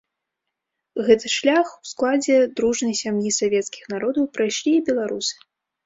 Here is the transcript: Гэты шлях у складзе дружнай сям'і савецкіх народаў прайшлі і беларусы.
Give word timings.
Гэты 1.09 1.31
шлях 1.33 1.67
у 1.81 1.91
складзе 1.91 2.37
дружнай 2.63 2.99
сям'і 3.03 3.37
савецкіх 3.39 3.83
народаў 3.97 4.31
прайшлі 4.35 4.71
і 4.81 4.85
беларусы. 4.93 5.35